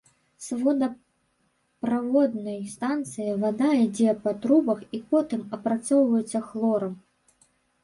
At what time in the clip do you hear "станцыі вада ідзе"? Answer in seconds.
2.75-4.17